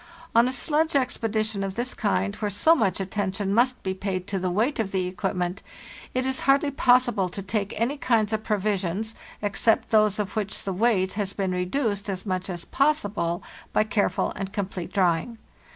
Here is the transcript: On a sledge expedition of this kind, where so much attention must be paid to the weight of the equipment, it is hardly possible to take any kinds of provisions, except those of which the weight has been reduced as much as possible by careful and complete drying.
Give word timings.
On 0.33 0.47
a 0.47 0.51
sledge 0.51 0.95
expedition 0.95 1.63
of 1.63 1.75
this 1.75 1.93
kind, 1.93 2.35
where 2.37 2.49
so 2.49 2.73
much 2.73 2.99
attention 2.99 3.53
must 3.53 3.83
be 3.83 3.93
paid 3.93 4.25
to 4.25 4.39
the 4.39 4.49
weight 4.49 4.79
of 4.79 4.91
the 4.91 5.05
equipment, 5.05 5.61
it 6.15 6.25
is 6.25 6.39
hardly 6.49 6.71
possible 6.71 7.29
to 7.29 7.43
take 7.43 7.79
any 7.79 7.97
kinds 7.97 8.33
of 8.33 8.43
provisions, 8.43 9.13
except 9.43 9.91
those 9.91 10.17
of 10.17 10.35
which 10.35 10.63
the 10.63 10.73
weight 10.73 11.13
has 11.13 11.33
been 11.33 11.51
reduced 11.51 12.09
as 12.09 12.25
much 12.25 12.49
as 12.49 12.65
possible 12.65 13.43
by 13.73 13.83
careful 13.83 14.33
and 14.35 14.51
complete 14.51 14.91
drying. 14.91 15.37